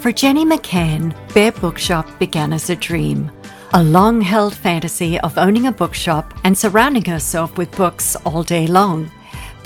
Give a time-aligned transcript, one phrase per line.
[0.01, 3.31] For Jenny McCann, Bear Bookshop began as a dream
[3.77, 8.67] a long held fantasy of owning a bookshop and surrounding herself with books all day
[8.67, 9.11] long.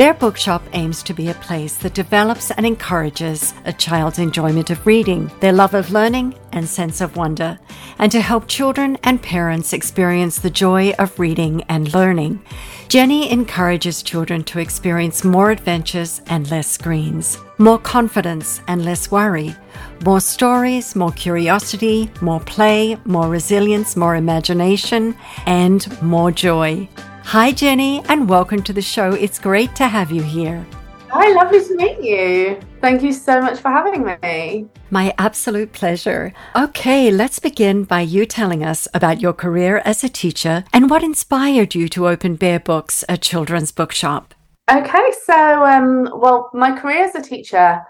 [0.00, 4.86] Bear Bookshop aims to be a place that develops and encourages a child's enjoyment of
[4.86, 7.58] reading, their love of learning, and sense of wonder,
[7.98, 12.42] and to help children and parents experience the joy of reading and learning.
[12.88, 19.54] Jenny encourages children to experience more adventures and less screens, more confidence and less worry,
[20.02, 26.88] more stories, more curiosity, more play, more resilience, more imagination, and more joy.
[27.24, 29.12] Hi, Jenny, and welcome to the show.
[29.12, 30.66] It's great to have you here.
[31.10, 32.60] Hi, lovely to meet you.
[32.80, 34.66] Thank you so much for having me.
[34.90, 36.32] My absolute pleasure.
[36.56, 41.04] Okay, let's begin by you telling us about your career as a teacher and what
[41.04, 44.34] inspired you to open Bear Books, a children's bookshop.
[44.68, 47.80] Okay, so, um, well, my career as a teacher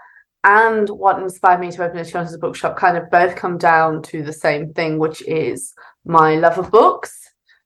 [0.43, 4.23] and what inspired me to open a children's bookshop kind of both come down to
[4.23, 5.73] the same thing, which is
[6.05, 7.20] my love of books.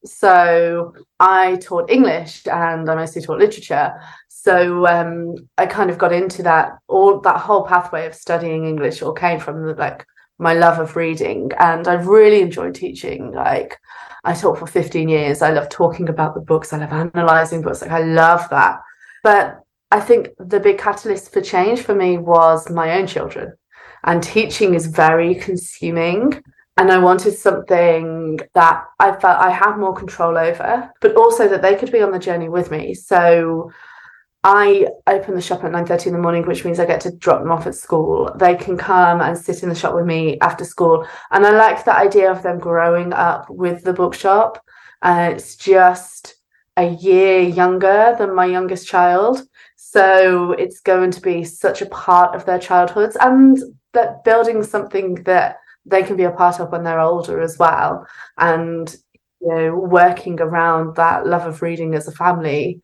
[0.05, 3.93] So I taught English and I mostly taught literature.
[4.29, 9.01] So um, I kind of got into that all that whole pathway of studying English
[9.01, 10.05] all came from like
[10.37, 13.31] my love of reading and I really enjoyed teaching.
[13.31, 13.77] Like
[14.23, 15.41] I taught for 15 years.
[15.41, 16.73] I love talking about the books.
[16.73, 17.81] I love analyzing books.
[17.81, 18.79] Like I love that.
[19.23, 19.59] But
[19.91, 23.53] I think the big catalyst for change for me was my own children.
[24.03, 26.43] And teaching is very consuming
[26.77, 31.61] and I wanted something that I felt I had more control over, but also that
[31.61, 32.93] they could be on the journey with me.
[32.93, 33.71] So
[34.43, 37.39] I open the shop at 9:30 in the morning, which means I get to drop
[37.39, 38.31] them off at school.
[38.35, 41.07] They can come and sit in the shop with me after school.
[41.31, 44.63] And I like the idea of them growing up with the bookshop.
[45.01, 46.35] Uh, it's just
[46.77, 49.41] a year younger than my youngest child.
[49.77, 53.57] So it's going to be such a part of their childhoods and
[53.93, 58.05] that building something that they can be a part of when they're older as well.
[58.37, 58.95] And
[59.41, 62.81] you know, working around that love of reading as a family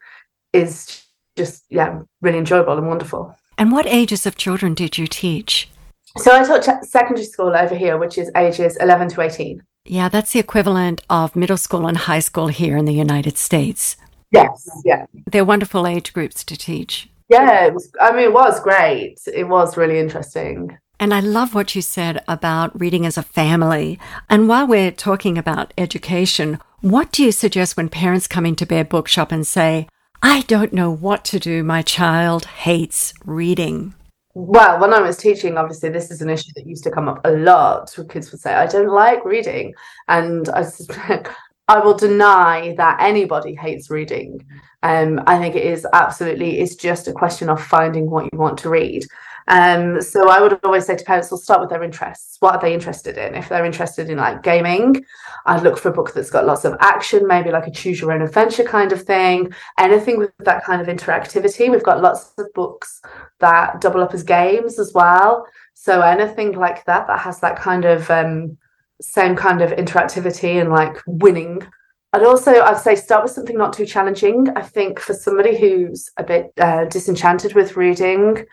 [0.53, 1.03] is
[1.35, 3.35] just yeah, really enjoyable and wonderful.
[3.57, 5.69] And what ages of children did you teach?
[6.17, 9.63] So I taught secondary school over here, which is ages 11 to 18.
[9.85, 13.95] Yeah, that's the equivalent of middle school and high school here in the United States.
[14.31, 15.05] Yes, yeah.
[15.25, 17.09] They're wonderful age groups to teach.
[17.29, 19.19] Yeah, it was, I mean, it was great.
[19.33, 20.77] It was really interesting.
[21.01, 23.97] And I love what you said about reading as a family.
[24.29, 28.85] And while we're talking about education, what do you suggest when parents come into Bear
[28.85, 29.87] Bookshop and say,
[30.21, 31.63] I don't know what to do.
[31.63, 33.95] My child hates reading.
[34.35, 37.19] Well, when I was teaching, obviously, this is an issue that used to come up
[37.25, 37.91] a lot.
[38.07, 39.73] Kids would say, I don't like reading.
[40.07, 40.67] And I,
[41.67, 44.45] I will deny that anybody hates reading.
[44.83, 48.59] Um, I think it is absolutely, it's just a question of finding what you want
[48.59, 49.07] to read.
[49.47, 52.37] Um, so I would always say to parents, we'll start with their interests.
[52.39, 53.35] What are they interested in?
[53.35, 55.05] If they're interested in like gaming,
[55.45, 58.11] I'd look for a book that's got lots of action, maybe like a choose your
[58.11, 59.53] own adventure kind of thing.
[59.77, 61.69] Anything with that kind of interactivity.
[61.69, 63.01] We've got lots of books
[63.39, 65.45] that double up as games as well.
[65.73, 68.57] So anything like that that has that kind of um,
[69.01, 71.67] same kind of interactivity and like winning
[72.13, 74.47] I'd also I'd say start with something not too challenging.
[74.55, 78.45] I think for somebody who's a bit uh, disenchanted with reading,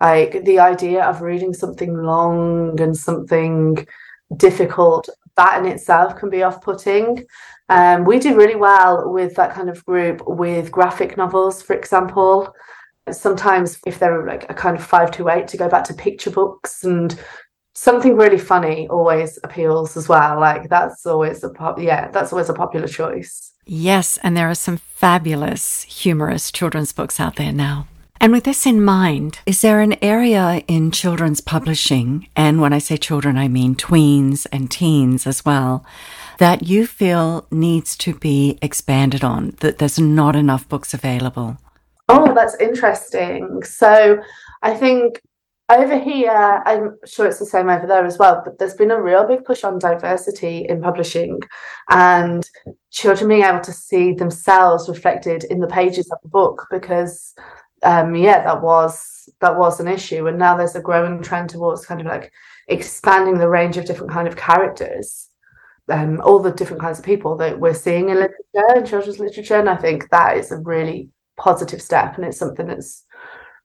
[0.00, 3.86] like the idea of reading something long and something
[4.36, 7.24] difficult, that in itself can be off putting.
[7.68, 12.54] Um, we do really well with that kind of group with graphic novels, for example.
[13.10, 16.30] Sometimes, if they're like a kind of five to eight, to go back to picture
[16.30, 17.18] books and
[17.74, 20.40] something really funny always appeals as well.
[20.40, 23.52] Like that's always a pop, yeah, that's always a popular choice.
[23.66, 27.86] Yes, and there are some fabulous humorous children's books out there now.
[28.20, 32.78] And with this in mind, is there an area in children's publishing, and when I
[32.78, 35.84] say children, I mean tweens and teens as well,
[36.38, 41.58] that you feel needs to be expanded on, that there's not enough books available?
[42.08, 43.62] Oh, that's interesting.
[43.64, 44.18] So
[44.62, 45.20] I think
[45.68, 49.02] over here, I'm sure it's the same over there as well, but there's been a
[49.02, 51.40] real big push on diversity in publishing
[51.90, 52.48] and
[52.90, 57.34] children being able to see themselves reflected in the pages of the book because
[57.82, 60.26] um yeah, that was that was an issue.
[60.26, 62.32] And now there's a growing trend towards kind of like
[62.68, 65.30] expanding the range of different kind of characters.
[65.88, 69.54] Um, all the different kinds of people that we're seeing in literature and children's literature.
[69.54, 73.04] And I think that is a really positive step and it's something that's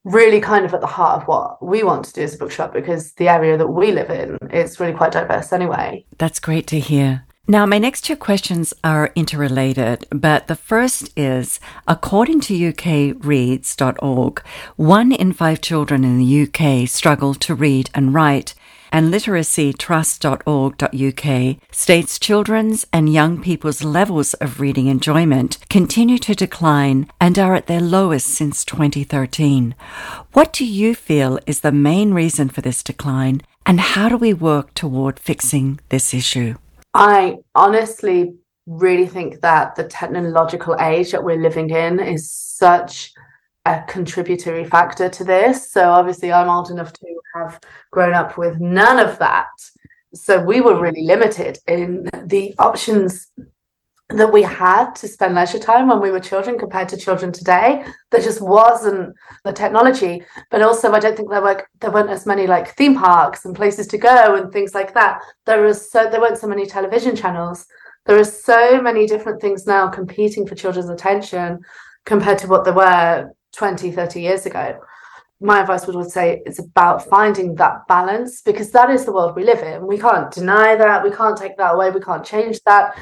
[0.04, 2.74] really kind of at the heart of what we want to do as a bookshop
[2.74, 6.06] because the area that we live in is really quite diverse anyway.
[6.18, 7.24] That's great to hear.
[7.48, 14.44] Now, my next two questions are interrelated, but the first is according to ukreads.org,
[14.76, 18.54] one in five children in the UK struggle to read and write,
[18.92, 27.40] and literacytrust.org.uk states children's and young people's levels of reading enjoyment continue to decline and
[27.40, 29.74] are at their lowest since 2013.
[30.34, 34.32] What do you feel is the main reason for this decline, and how do we
[34.32, 36.54] work toward fixing this issue?
[36.94, 38.36] I honestly
[38.66, 43.14] really think that the technological age that we're living in is such
[43.66, 45.72] a contributory factor to this.
[45.72, 47.60] So obviously, I'm old enough to have
[47.92, 49.50] grown up with none of that.
[50.14, 53.32] So we were really limited in the options
[54.16, 57.86] that we had to spend leisure time when we were children compared to children today.
[58.10, 62.26] There just wasn't the technology, but also I don't think there were there weren't as
[62.26, 65.22] many like theme parks and places to go and things like that.
[65.46, 67.66] There was so there weren't so many television channels.
[68.06, 71.60] There are so many different things now competing for children's attention
[72.06, 74.80] compared to what there were 20, 30 years ago.
[75.40, 79.36] My advice would, would say it's about finding that balance because that is the world
[79.36, 79.86] we live in.
[79.86, 81.04] We can't deny that.
[81.04, 81.90] We can't take that away.
[81.92, 82.96] We can't change that.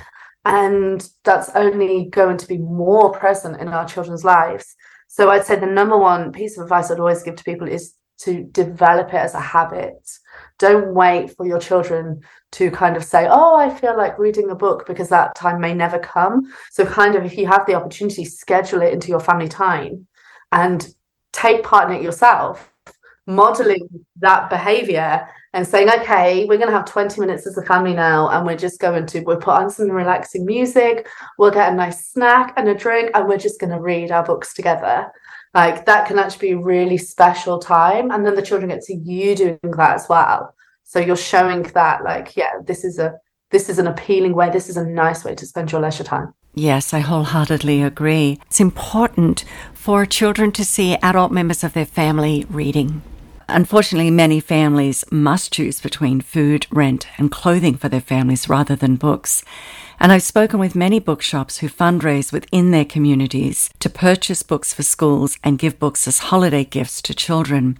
[0.45, 4.75] And that's only going to be more present in our children's lives.
[5.07, 7.95] So I'd say the number one piece of advice I'd always give to people is
[8.19, 10.09] to develop it as a habit.
[10.57, 12.21] Don't wait for your children
[12.51, 15.74] to kind of say, Oh, I feel like reading a book because that time may
[15.74, 16.51] never come.
[16.71, 20.07] So, kind of, if you have the opportunity, schedule it into your family time
[20.51, 20.88] and
[21.31, 22.71] take part in it yourself,
[23.25, 23.88] modeling
[24.18, 28.30] that behavior and saying, okay, we're going to have 20 minutes as a family now,
[28.30, 31.07] and we're just going to, we'll put on some relaxing music,
[31.38, 34.24] we'll get a nice snack and a drink, and we're just going to read our
[34.24, 35.12] books together.
[35.54, 38.12] Like that can actually be a really special time.
[38.12, 40.54] And then the children get to you doing that as well.
[40.84, 43.16] So you're showing that, like, yeah, this is a
[43.51, 46.34] this is an appealing way, this is a nice way to spend your leisure time.
[46.54, 48.38] Yes, I wholeheartedly agree.
[48.46, 49.44] It's important
[49.74, 53.01] for children to see adult members of their family reading.
[53.51, 58.96] Unfortunately, many families must choose between food, rent, and clothing for their families rather than
[58.96, 59.44] books.
[60.00, 64.84] And I've spoken with many bookshops who fundraise within their communities to purchase books for
[64.84, 67.78] schools and give books as holiday gifts to children.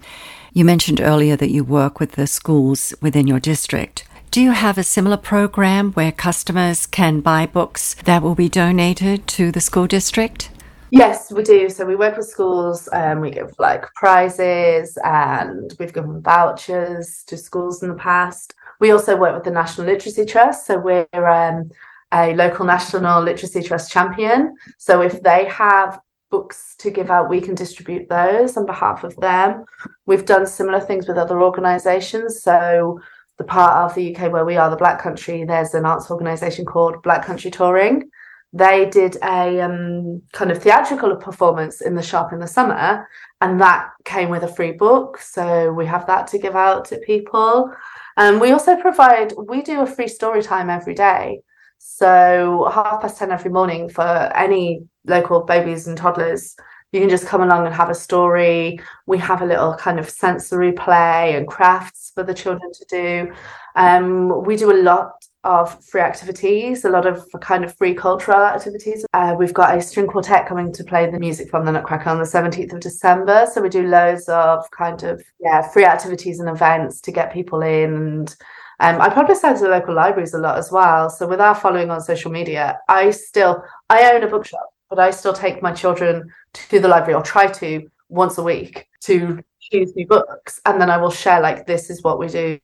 [0.52, 4.04] You mentioned earlier that you work with the schools within your district.
[4.32, 9.26] Do you have a similar program where customers can buy books that will be donated
[9.28, 10.50] to the school district?
[10.90, 11.68] Yes, we do.
[11.68, 17.22] So we work with schools and um, we give like prizes and we've given vouchers
[17.28, 18.54] to schools in the past.
[18.80, 20.66] We also work with the National Literacy Trust.
[20.66, 21.70] So we're um,
[22.12, 24.56] a local National Literacy Trust champion.
[24.78, 26.00] So if they have
[26.30, 29.64] books to give out, we can distribute those on behalf of them.
[30.06, 32.42] We've done similar things with other organisations.
[32.42, 33.00] So
[33.38, 36.64] the part of the UK where we are, the Black Country, there's an arts organisation
[36.64, 38.10] called Black Country Touring.
[38.52, 43.08] They did a um, kind of theatrical performance in the shop in the summer,
[43.40, 45.18] and that came with a free book.
[45.18, 47.72] So we have that to give out to people.
[48.16, 51.42] And um, we also provide, we do a free story time every day.
[51.78, 56.56] So half past 10 every morning for any local babies and toddlers
[56.92, 58.80] you can just come along and have a story.
[59.06, 63.32] We have a little kind of sensory play and crafts for the children to do.
[63.76, 68.40] Um, we do a lot of free activities, a lot of kind of free cultural
[68.40, 69.04] activities.
[69.12, 72.18] Uh, we've got a string quartet coming to play the music from the Nutcracker on
[72.18, 73.46] the 17th of December.
[73.52, 77.62] So we do loads of kind of yeah free activities and events to get people
[77.62, 78.36] in and
[78.80, 81.10] um, I publicize the local libraries a lot as well.
[81.10, 85.12] So with our following on social media, I still I own a bookshop but I
[85.12, 89.94] still take my children to the library or try to once a week to choose
[89.94, 90.60] new books.
[90.66, 92.58] And then I will share, like, this is what we do.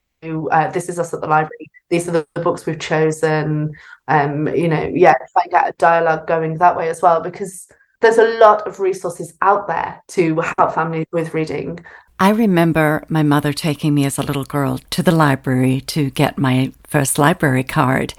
[0.51, 1.71] Uh, this is us at the library.
[1.91, 3.73] These are the, the books we've chosen.
[4.09, 7.69] Um, you know, yeah, and get a dialogue going that way as well, because
[8.01, 11.79] there's a lot of resources out there to help families with reading.
[12.19, 16.39] I remember my mother taking me as a little girl to the library to get
[16.39, 18.15] my first library card.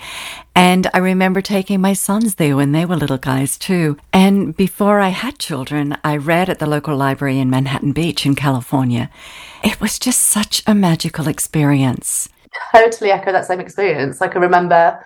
[0.56, 3.98] And I remember taking my sons there when they were little guys too.
[4.14, 8.36] And before I had children, I read at the local library in Manhattan Beach in
[8.36, 9.10] California.
[9.64, 12.30] It was just such a magical experience.
[12.72, 14.22] Totally echo that same experience.
[14.22, 15.04] I can remember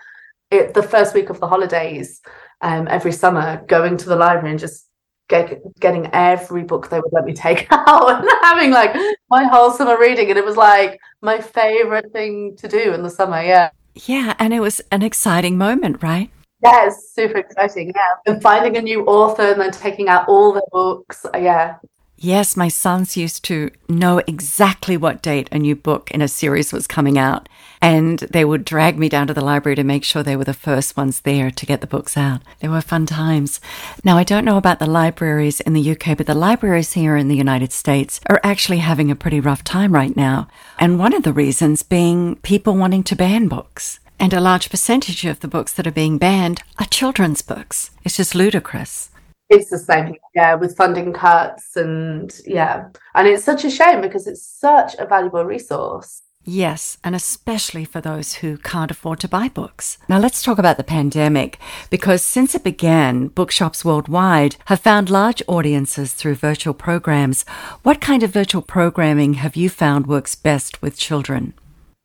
[0.51, 2.19] it, the first week of the holidays
[2.59, 4.87] um, every summer going to the library and just
[5.31, 8.93] get, getting every book they would let me take out and having like
[9.29, 10.29] my whole summer reading.
[10.29, 13.41] And it was like my favorite thing to do in the summer.
[13.41, 13.71] Yeah.
[13.95, 14.35] Yeah.
[14.37, 16.29] And it was an exciting moment, right?
[16.63, 17.91] Yeah, it's super exciting.
[17.95, 18.31] Yeah.
[18.33, 21.25] And finding a new author and then taking out all the books.
[21.33, 21.77] Yeah.
[22.23, 26.71] Yes, my sons used to know exactly what date a new book in a series
[26.71, 27.49] was coming out.
[27.81, 30.53] And they would drag me down to the library to make sure they were the
[30.53, 32.43] first ones there to get the books out.
[32.59, 33.59] They were fun times.
[34.03, 37.27] Now, I don't know about the libraries in the UK, but the libraries here in
[37.27, 40.47] the United States are actually having a pretty rough time right now.
[40.77, 43.99] And one of the reasons being people wanting to ban books.
[44.19, 47.89] And a large percentage of the books that are being banned are children's books.
[48.03, 49.09] It's just ludicrous
[49.51, 54.25] it's the same yeah with funding cuts and yeah and it's such a shame because
[54.25, 59.47] it's such a valuable resource Yes, and especially for those who can't afford to buy
[59.47, 59.99] books.
[60.09, 61.59] Now let's talk about the pandemic,
[61.91, 67.45] because since it began, bookshops worldwide have found large audiences through virtual programs.
[67.83, 71.53] What kind of virtual programming have you found works best with children?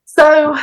[0.05, 0.55] So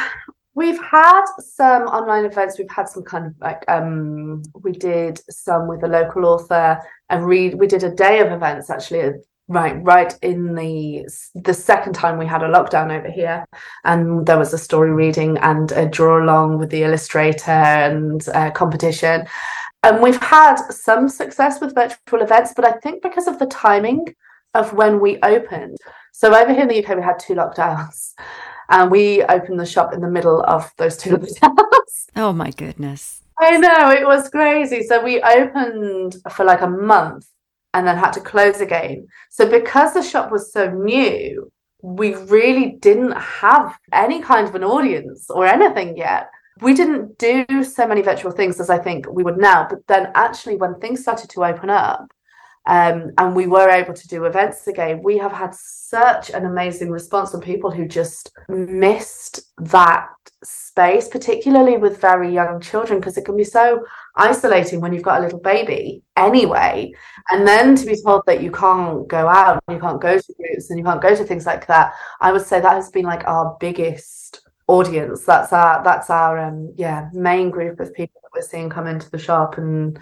[0.57, 2.59] We've had some online events.
[2.59, 6.81] We've had some kind of like um, we did some with a local author
[7.11, 7.55] and read.
[7.55, 9.15] We did a day of events actually,
[9.49, 13.45] right, right in the the second time we had a lockdown over here,
[13.85, 19.27] and there was a story reading and a draw along with the illustrator and competition.
[19.83, 24.15] And we've had some success with virtual events, but I think because of the timing
[24.55, 25.77] of when we opened.
[26.13, 28.15] So over here in the UK, we had two lockdowns
[28.69, 32.09] and we opened the shop in the middle of those two lockdowns.
[32.17, 33.23] Oh my goodness.
[33.41, 34.83] I know, it was crazy.
[34.83, 37.27] So we opened for like a month
[37.73, 39.07] and then had to close again.
[39.31, 41.51] So because the shop was so new,
[41.83, 46.31] we really didn't have any kind of an audience or anything yet.
[46.63, 49.67] We didn't do so many virtual things as I think we would now.
[49.69, 52.11] But then actually, when things started to open up,
[52.67, 56.91] um, and we were able to do events again, we have had such an amazing
[56.91, 60.09] response from people who just missed that
[60.43, 63.85] space, particularly with very young children, because it can be so
[64.17, 66.93] isolating when you've got a little baby anyway.
[67.31, 70.71] And then to be told that you can't go out, you can't go to groups,
[70.71, 73.27] and you can't go to things like that, I would say that has been like
[73.27, 75.25] our biggest audience.
[75.25, 79.19] That's our that's our um yeah main group of people we're seeing come into the
[79.19, 79.99] shop and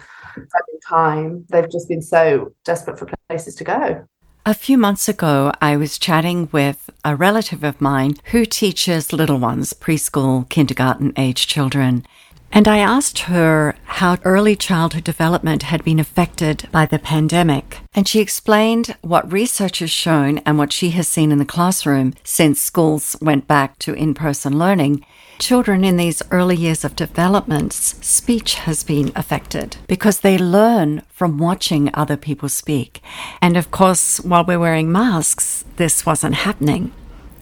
[0.87, 1.45] time.
[1.49, 4.07] They've just been so desperate for places to go.
[4.45, 9.37] A few months ago, I was chatting with a relative of mine who teaches little
[9.37, 12.05] ones, preschool, kindergarten age children.
[12.51, 17.79] And I asked her how early childhood development had been affected by the pandemic.
[17.95, 22.13] And she explained what research has shown and what she has seen in the classroom
[22.23, 25.05] since schools went back to in person learning
[25.39, 31.37] children in these early years of development, speech has been affected because they learn from
[31.37, 33.01] watching other people speak.
[33.41, 36.93] And of course, while we're wearing masks, this wasn't happening.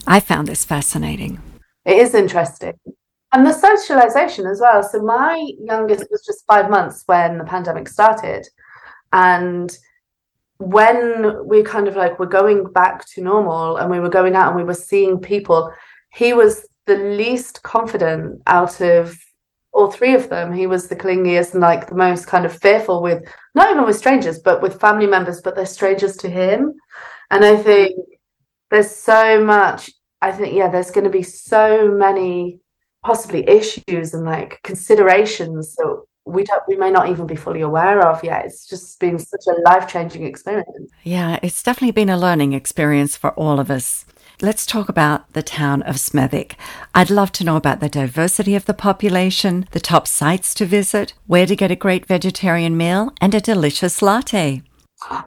[0.07, 1.41] I found this fascinating.
[1.85, 2.73] It is interesting.
[3.33, 4.83] And the socialization as well.
[4.83, 8.45] So, my youngest was just five months when the pandemic started.
[9.13, 9.75] And
[10.57, 14.49] when we kind of like were going back to normal and we were going out
[14.49, 15.71] and we were seeing people,
[16.13, 19.17] he was the least confident out of
[19.73, 20.51] all three of them.
[20.51, 23.23] He was the clingiest and like the most kind of fearful with
[23.55, 26.73] not even with strangers, but with family members, but they're strangers to him.
[27.29, 27.95] And I think
[28.69, 32.59] there's so much, I think, yeah, there's going to be so many
[33.03, 38.07] possibly issues and like considerations that we don't we may not even be fully aware
[38.07, 42.53] of yet it's just been such a life-changing experience yeah it's definitely been a learning
[42.53, 44.05] experience for all of us
[44.41, 46.53] let's talk about the town of Smethwick.
[46.95, 51.13] I'd love to know about the diversity of the population, the top sites to visit,
[51.27, 54.63] where to get a great vegetarian meal, and a delicious latte.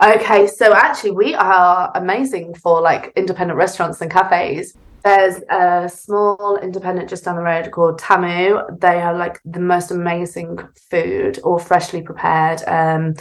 [0.03, 4.75] Okay, so actually, we are amazing for like independent restaurants and cafes.
[5.05, 8.61] There's a small independent just down the road called Tamu.
[8.79, 10.59] They are like the most amazing
[10.91, 12.63] food, all freshly prepared.
[12.67, 13.15] Um,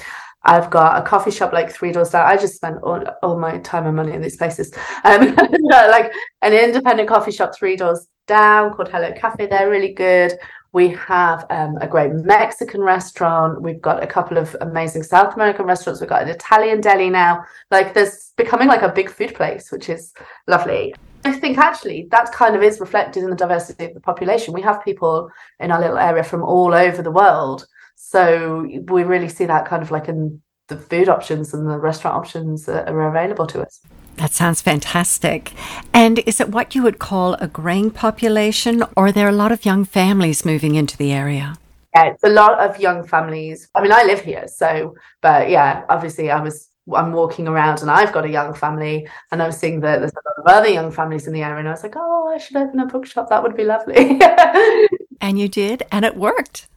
[0.45, 2.27] I've got a coffee shop like three doors down.
[2.27, 4.73] I just spend all, all my time and money in these places.
[5.03, 5.35] Um,
[5.69, 9.47] like an independent coffee shop three doors down called Hello Cafe.
[9.47, 10.33] They're really good.
[10.73, 13.61] We have um, a great Mexican restaurant.
[13.61, 16.01] We've got a couple of amazing South American restaurants.
[16.01, 17.43] We've got an Italian deli now.
[17.69, 20.13] Like there's becoming like a big food place, which is
[20.47, 20.95] lovely.
[21.25, 24.53] I think actually that kind of is reflected in the diversity of the population.
[24.53, 27.67] We have people in our little area from all over the world.
[27.95, 32.15] So we really see that kind of like in the food options and the restaurant
[32.15, 33.81] options that are available to us.
[34.17, 35.53] That sounds fantastic.
[35.93, 39.51] And is it what you would call a graying population, or are there a lot
[39.51, 41.57] of young families moving into the area?
[41.95, 43.69] Yeah, it's a lot of young families.
[43.75, 47.89] I mean, I live here, so, but yeah, obviously, I was I'm walking around and
[47.89, 50.69] I've got a young family, and I was seeing that there's a lot of other
[50.69, 53.29] young families in the area, and I was like, oh, I should open a bookshop.
[53.29, 54.19] That would be lovely.
[55.21, 56.67] and you did, and it worked.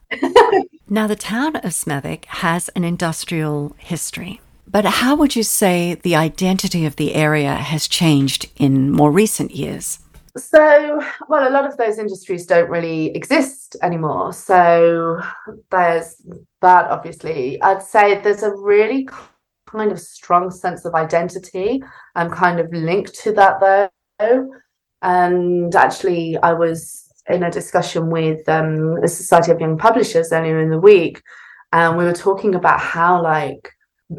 [0.89, 4.41] Now, the town of Smethwick has an industrial history.
[4.69, 9.51] But how would you say the identity of the area has changed in more recent
[9.51, 9.99] years?
[10.35, 14.33] So, well, a lot of those industries don't really exist anymore.
[14.33, 15.21] So,
[15.71, 16.21] there's
[16.61, 17.61] that, obviously.
[17.61, 19.07] I'd say there's a really
[19.65, 21.83] kind of strong sense of identity.
[22.15, 24.49] I'm kind of linked to that, though.
[25.01, 30.59] And actually, I was in a discussion with um, the Society of Young Publishers earlier
[30.59, 31.21] in the week,
[31.73, 33.73] and we were talking about how, like,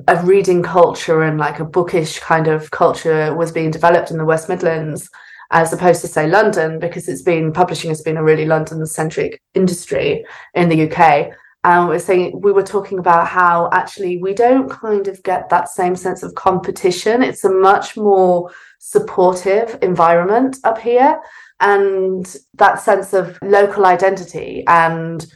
[0.06, 4.24] a reading culture and like a bookish kind of culture was being developed in the
[4.24, 5.08] West Midlands
[5.50, 9.40] as opposed to say London because it's been publishing has been a really London centric
[9.54, 11.30] industry in the UK
[11.64, 15.68] and we're saying we were talking about how actually we don't kind of get that
[15.68, 17.22] same sense of competition.
[17.22, 21.20] It's a much more supportive environment up here
[21.60, 25.26] and that sense of local identity and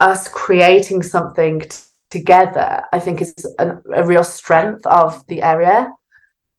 [0.00, 1.78] us creating something t-
[2.10, 5.92] together, I think is a, a real strength of the area.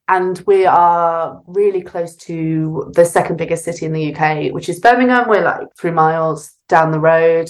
[0.07, 4.79] And we are really close to the second biggest city in the UK, which is
[4.79, 5.29] Birmingham.
[5.29, 7.49] We're like three miles down the road.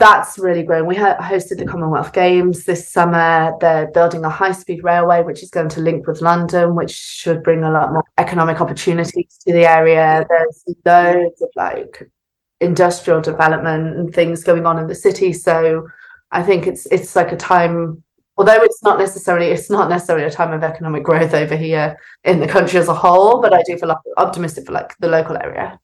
[0.00, 0.86] That's really growing.
[0.86, 3.52] We hosted the Commonwealth Games this summer.
[3.60, 7.42] They're building a high speed railway, which is going to link with London, which should
[7.42, 10.24] bring a lot more economic opportunities to the area.
[10.26, 12.10] There's loads of like
[12.62, 15.34] industrial development and things going on in the city.
[15.34, 15.86] So
[16.30, 18.02] I think it's it's like a time
[18.38, 22.40] although it's not necessarily it's not necessarily a time of economic growth over here in
[22.40, 25.78] the country as a whole, but I do feel optimistic for like the local area.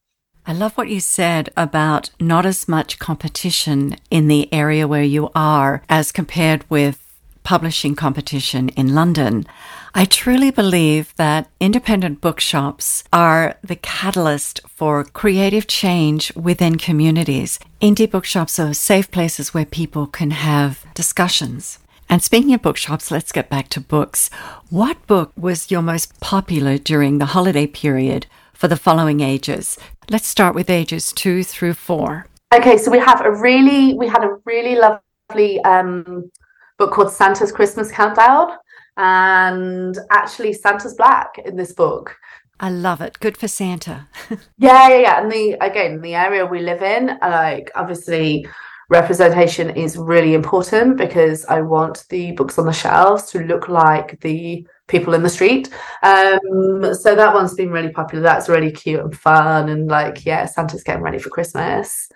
[0.48, 5.28] I love what you said about not as much competition in the area where you
[5.34, 7.02] are as compared with
[7.42, 9.44] publishing competition in London.
[9.92, 17.58] I truly believe that independent bookshops are the catalyst for creative change within communities.
[17.80, 21.80] Indie bookshops are safe places where people can have discussions.
[22.08, 24.30] And speaking of bookshops, let's get back to books.
[24.70, 28.26] What book was your most popular during the holiday period
[28.56, 29.78] for the following ages?
[30.10, 32.26] Let's start with ages two through four.
[32.54, 36.30] Okay, so we have a really, we had a really lovely um,
[36.78, 38.56] book called Santa's Christmas Countdown.
[38.96, 42.16] And actually, Santa's black in this book.
[42.58, 43.20] I love it.
[43.20, 44.08] Good for Santa.
[44.58, 45.22] yeah, yeah, yeah.
[45.22, 48.46] And the again, the area we live in, like obviously
[48.88, 54.20] representation is really important because I want the books on the shelves to look like
[54.20, 55.68] the people in the street.
[56.02, 58.22] Um, so that one's been really popular.
[58.22, 62.08] That's really cute and fun and like, yeah, Santa's getting ready for Christmas.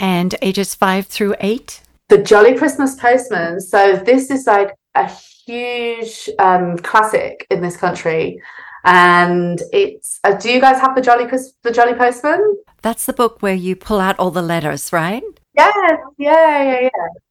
[0.00, 1.80] And ages five through eight?
[2.08, 3.60] The Jolly Christmas Postman.
[3.60, 5.10] So this is like a
[5.46, 8.40] huge um, classic in this country.
[8.84, 11.26] And it's uh, do you guys have the Jolly
[11.62, 12.56] the Jolly Postman?
[12.82, 15.22] That's the book where you pull out all the letters, right?
[15.56, 15.74] Yes,
[16.18, 16.88] yeah, yeah, yeah.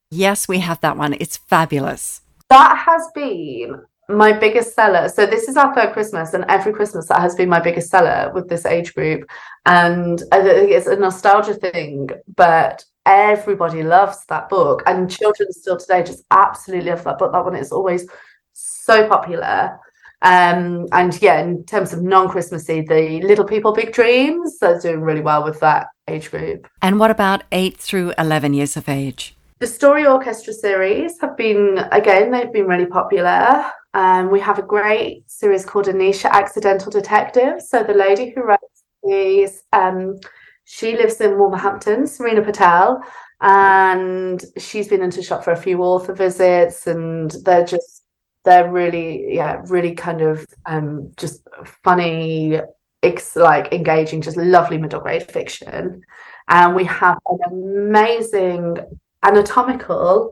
[0.10, 1.14] Yes, we have that one.
[1.20, 2.22] It's fabulous.
[2.50, 5.10] That has been my biggest seller.
[5.10, 8.32] So this is our third Christmas, and every Christmas that has been my biggest seller
[8.34, 9.30] with this age group.
[9.66, 15.78] And I think it's a nostalgia thing, but everybody loves that book and children still
[15.78, 18.08] today just absolutely love that book that one is always
[18.54, 19.78] so popular
[20.22, 25.22] um, and yeah in terms of non-christmassy the little people big dreams are doing really
[25.22, 29.68] well with that age group and what about 8 through 11 years of age the
[29.68, 35.30] story orchestra series have been again they've been really popular um, we have a great
[35.30, 37.62] series called anisha accidental detective.
[37.62, 40.20] So the lady who writes these um,
[40.66, 43.04] she lives in Wolverhampton, Serena Patel,
[43.42, 48.04] and she's been into shop for a few author visits, and they're just
[48.46, 51.48] they're really yeah really kind of um just
[51.84, 52.60] funny
[53.02, 56.02] it's like engaging just lovely middle grade fiction.
[56.48, 58.78] And we have an amazing
[59.24, 60.32] anatomical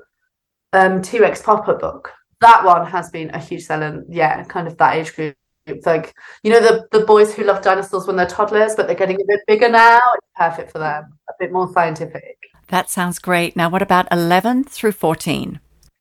[0.74, 4.96] um t-rex pop-up book that one has been a huge seller yeah kind of that
[4.96, 5.36] age group
[5.68, 8.96] it's like you know the the boys who love dinosaurs when they're toddlers, but they're
[8.96, 10.00] getting a bit bigger now.
[10.16, 11.18] It's perfect for them.
[11.30, 12.38] A bit more scientific.
[12.68, 13.56] That sounds great.
[13.56, 15.60] Now, what about 11 through 14?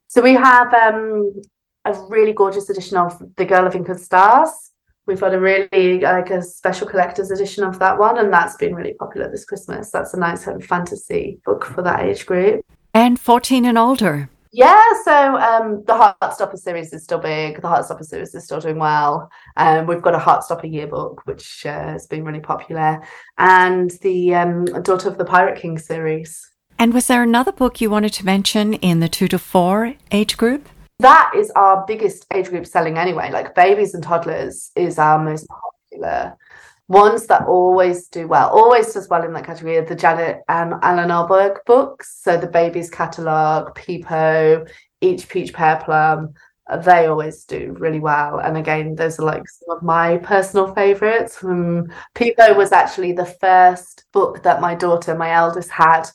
[0.08, 1.42] So we have um,
[1.84, 4.50] a really gorgeous edition of The Girl of Ink and Stars.
[5.06, 8.74] We've got a really like a special collector's edition of that one, and that's been
[8.74, 9.90] really popular this Christmas.
[9.90, 12.64] That's a nice kind of fantasy book for that age group.
[12.94, 14.30] And 14 and older.
[14.52, 17.62] Yeah, so um, the Heartstopper series is still big.
[17.62, 19.30] The Heartstopper series is still doing well.
[19.56, 23.00] Um, we've got a Heartstopper yearbook, which uh, has been really popular,
[23.38, 26.50] and the um, Daughter of the Pirate King series.
[26.80, 30.36] And was there another book you wanted to mention in the two to four age
[30.36, 30.68] group?
[30.98, 33.30] That is our biggest age group selling anyway.
[33.30, 36.36] Like babies and toddlers is our most popular
[36.90, 40.74] ones that always do well, always does well in that category are the Janet and
[40.82, 42.18] Allan Ahlberg books.
[42.20, 44.68] So the babies catalogue, Peepo,
[45.00, 46.34] Each Peach Pear Plum,
[46.84, 48.40] they always do really well.
[48.40, 51.44] And again, those are like some of my personal favorites.
[51.44, 56.08] Um, Peepo was actually the first book that my daughter, my eldest, had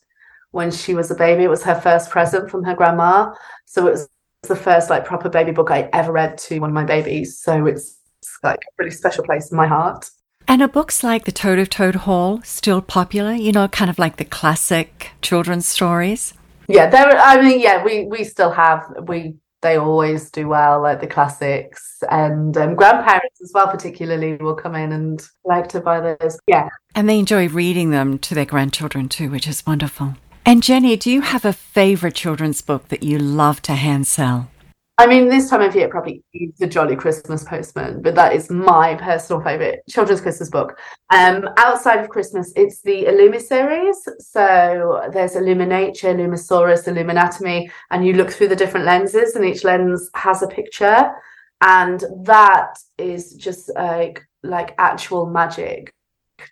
[0.51, 1.45] when she was a baby.
[1.45, 3.33] It was her first present from her grandma.
[3.63, 4.09] So it was
[4.41, 7.39] the first like proper baby book I ever read to one of my babies.
[7.39, 7.97] So it's
[8.43, 10.09] like a really special place in my heart.
[10.47, 13.33] And are books like The Toad of Toad Hall still popular?
[13.33, 16.33] You know, kind of like the classic children's stories?
[16.67, 17.17] Yeah, there.
[17.17, 22.03] I mean, yeah, we we still have we they always do well, like the classics,
[22.11, 26.37] and um, grandparents as well, particularly, will come in and like to buy those.
[26.47, 30.15] Yeah, and they enjoy reading them to their grandchildren too, which is wonderful.
[30.45, 34.49] And Jenny, do you have a favorite children's book that you love to hand sell?
[34.97, 36.23] I mean, this time of year probably
[36.57, 40.79] the Jolly Christmas Postman, but that is my personal favorite children's Christmas book.
[41.13, 43.97] Um, outside of Christmas, it's the Illumi series.
[44.19, 50.09] So there's Illuminature, Illumisaurus, Illuminatomy, and you look through the different lenses, and each lens
[50.15, 51.11] has a picture,
[51.59, 55.93] and that is just like like actual magic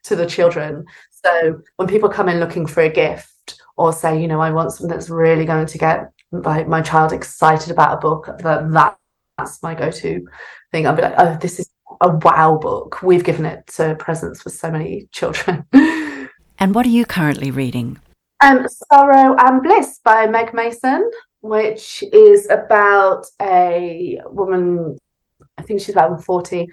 [0.03, 0.84] to the children.
[1.12, 4.71] So when people come in looking for a gift or say, you know, I want
[4.71, 8.97] something that's really going to get like my child excited about a book, that, that
[9.37, 10.27] that's my go-to
[10.71, 10.85] thing.
[10.87, 11.69] I'll be like, oh, this is
[12.01, 13.01] a wow book.
[13.01, 15.65] We've given it to presents for so many children.
[15.73, 17.99] and what are you currently reading?
[18.41, 21.09] Um, Sorrow and Bliss by Meg Mason,
[21.41, 24.97] which is about a woman,
[25.57, 26.67] I think she's about 40,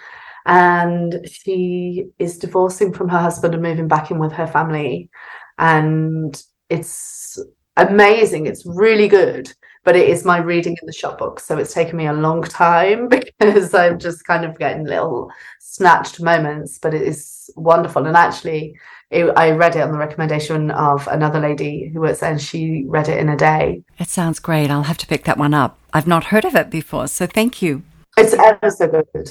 [0.47, 5.11] and she is divorcing from her husband and moving back in with her family.
[5.59, 7.39] And it's
[7.77, 8.47] amazing.
[8.47, 9.53] It's really good,
[9.85, 11.41] but it is my reading in the shop book.
[11.41, 16.21] So it's taken me a long time because I'm just kind of getting little snatched
[16.21, 18.07] moments, but it is wonderful.
[18.07, 18.77] And actually,
[19.11, 23.09] it, I read it on the recommendation of another lady who was, and she read
[23.09, 23.83] it in a day.
[23.99, 24.71] It sounds great.
[24.71, 25.79] I'll have to pick that one up.
[25.93, 27.83] I've not heard of it before, so thank you.
[28.17, 29.31] It's ever so good.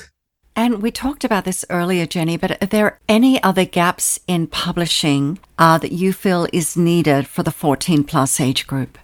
[0.59, 5.39] And we talked about this earlier, Jenny, but are there any other gaps in publishing
[5.57, 8.97] uh, that you feel is needed for the 14 plus age group?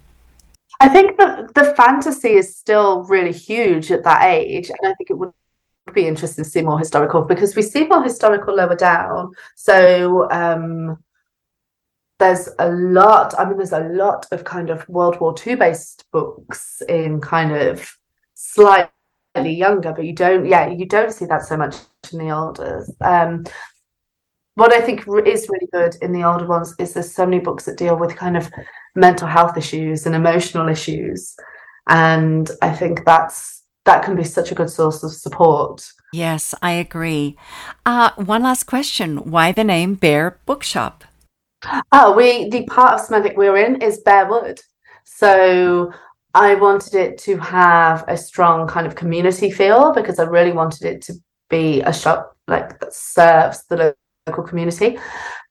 [0.82, 4.68] I think that the fantasy is still really huge at that age.
[4.68, 5.32] And I think it would
[5.94, 9.32] be interesting to see more historical because we see more historical lower down.
[9.56, 11.02] So um,
[12.20, 16.04] there's a lot, I mean, there's a lot of kind of World War II based
[16.12, 17.98] books in kind of
[18.34, 18.90] slight
[19.44, 21.76] younger, but you don't, yeah, you don't see that so much
[22.12, 22.86] in the older.
[23.02, 23.46] Um,
[24.56, 27.66] what I think is really good in the older ones is there's so many books
[27.66, 28.50] that deal with kind of
[28.96, 31.36] mental health issues and emotional issues,
[31.88, 35.86] and I think that's that can be such a good source of support.
[36.14, 37.38] Yes, I agree.
[37.86, 41.04] Uh, one last question: Why the name Bear Bookshop?
[41.92, 44.62] Oh, we the part of Smethwick we're in is Bearwood,
[45.04, 45.92] so
[46.36, 50.84] I wanted it to have a strong kind of community feel because I really wanted
[50.84, 51.14] it to
[51.50, 53.96] be a shop like that serves the
[54.28, 55.00] local community.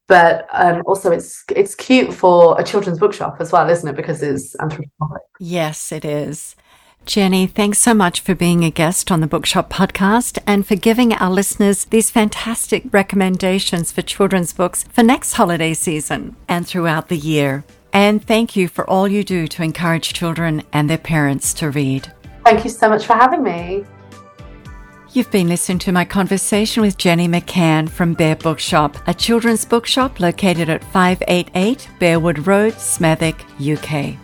[0.06, 3.96] But um, also, it's it's cute for a children's bookshop as well, isn't it?
[3.96, 5.22] Because it's anthropomorphic.
[5.40, 6.54] Yes, it is.
[7.06, 11.12] Jenny, thanks so much for being a guest on the Bookshop podcast and for giving
[11.12, 17.18] our listeners these fantastic recommendations for children's books for next holiday season and throughout the
[17.18, 17.64] year.
[17.94, 22.12] And thank you for all you do to encourage children and their parents to read.
[22.44, 23.84] Thank you so much for having me.
[25.12, 30.18] You've been listening to my conversation with Jenny McCann from Bear Bookshop, a children's bookshop
[30.18, 34.16] located at 588 Bearwood Road, Smethwick, UK.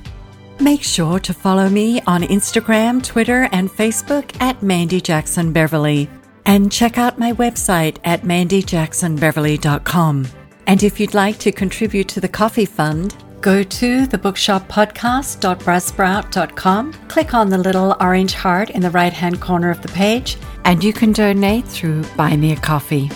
[0.61, 6.11] Make sure to follow me on Instagram, Twitter, and Facebook at Mandy Jackson Beverly.
[6.45, 10.27] And check out my website at mandyjacksonbeverly.com.
[10.67, 17.49] And if you'd like to contribute to the Coffee Fund, Go to thebookshoppodcast.buzzsprout.com, click on
[17.49, 21.13] the little orange heart in the right hand corner of the page, and you can
[21.13, 23.11] donate through Buy Me a Coffee.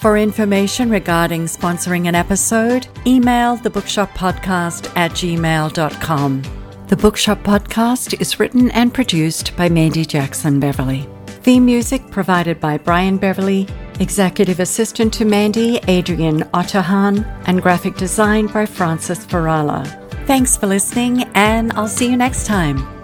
[0.00, 6.42] For information regarding sponsoring an episode, email the Bookshop Podcast at gmail.com.
[6.88, 11.08] The Bookshop Podcast is written and produced by Mandy Jackson Beverly.
[11.26, 13.68] Theme music provided by Brian Beverly,
[14.00, 19.86] executive assistant to Mandy, Adrian Otterhan, and graphic design by Francis Farala.
[20.26, 22.97] Thanks for listening, and I'll see you next time.